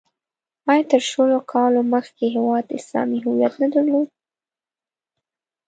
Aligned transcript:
آیا 0.69 0.83
تر 0.91 1.01
شلو 1.09 1.37
کالو 1.51 1.81
مخکې 1.93 2.25
هېواد 2.35 2.65
اسلامي 2.79 3.19
هویت 3.25 3.53
نه 3.61 3.67
درلود؟ 3.73 4.09